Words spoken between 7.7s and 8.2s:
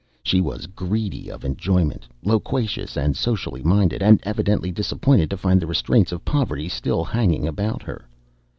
her.